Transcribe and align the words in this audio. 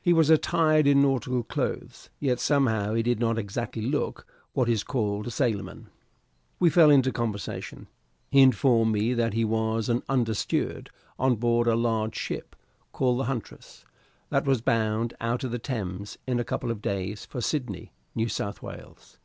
He 0.00 0.14
was 0.14 0.30
attired 0.30 0.86
in 0.86 1.02
nautical 1.02 1.42
clothes, 1.42 2.08
yet 2.18 2.40
somehow 2.40 2.94
he 2.94 3.02
did 3.02 3.20
not 3.20 3.36
exactly 3.36 3.82
look 3.82 4.26
what 4.54 4.70
is 4.70 4.82
called 4.82 5.26
a 5.26 5.30
sailor 5.30 5.62
man. 5.64 5.88
We 6.58 6.70
fell 6.70 6.88
into 6.88 7.12
conversation. 7.12 7.86
He 8.30 8.40
informed 8.40 8.90
me 8.92 9.12
that 9.12 9.34
he 9.34 9.44
was 9.44 9.90
an 9.90 10.02
under 10.08 10.32
steward 10.32 10.88
on 11.18 11.36
board 11.36 11.66
a 11.66 11.76
large 11.76 12.16
ship 12.16 12.56
called 12.92 13.18
the 13.20 13.24
"Huntress," 13.24 13.84
that 14.30 14.46
was 14.46 14.62
bound 14.62 15.12
out 15.20 15.44
of 15.44 15.50
the 15.50 15.58
Thames 15.58 16.16
in 16.26 16.40
a 16.40 16.42
couple 16.42 16.70
of 16.70 16.80
days 16.80 17.26
for 17.26 17.42
Sydney, 17.42 17.92
New 18.14 18.30
South 18.30 18.62
Wales. 18.62 19.18